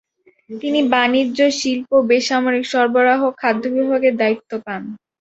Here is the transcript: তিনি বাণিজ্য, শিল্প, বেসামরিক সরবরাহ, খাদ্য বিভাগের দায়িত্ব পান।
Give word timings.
তিনি 0.61 0.79
বাণিজ্য, 0.93 1.39
শিল্প, 1.59 1.89
বেসামরিক 2.09 2.65
সরবরাহ, 2.71 3.21
খাদ্য 3.41 3.63
বিভাগের 3.75 4.13
দায়িত্ব 4.21 4.51
পান। 4.65 4.81